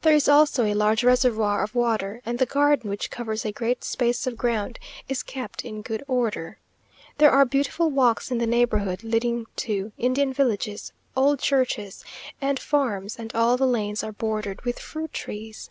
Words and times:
There 0.00 0.14
is 0.14 0.30
also 0.30 0.64
a 0.64 0.72
large 0.72 1.04
reservoir 1.04 1.62
of 1.62 1.74
water, 1.74 2.22
and 2.24 2.38
the 2.38 2.46
garden, 2.46 2.88
which 2.88 3.10
covers 3.10 3.44
a 3.44 3.52
great 3.52 3.84
space 3.84 4.26
of 4.26 4.38
ground, 4.38 4.78
is 5.10 5.22
kept 5.22 5.62
in 5.62 5.82
good 5.82 6.02
order. 6.08 6.58
There 7.18 7.30
are 7.30 7.44
beautiful 7.44 7.90
walks 7.90 8.30
in 8.30 8.38
the 8.38 8.46
neighbourhood, 8.46 9.02
leading 9.04 9.44
to 9.56 9.92
Indian 9.98 10.32
villages, 10.32 10.94
old 11.14 11.40
churches, 11.40 12.02
and 12.40 12.58
farms; 12.58 13.16
and 13.18 13.30
all 13.34 13.58
the 13.58 13.66
lanes 13.66 14.02
are 14.02 14.12
bordered 14.12 14.62
with 14.64 14.78
fruit 14.78 15.12
trees. 15.12 15.68